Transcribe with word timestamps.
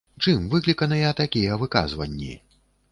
Чым 0.27 0.47
выкліканыя 0.53 1.13
такія 1.21 1.61
выказванні? 1.67 2.33